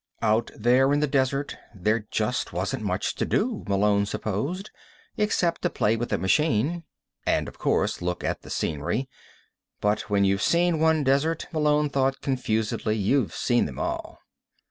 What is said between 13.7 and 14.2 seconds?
all.